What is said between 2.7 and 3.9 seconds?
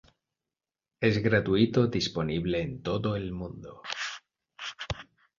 todo el mundo.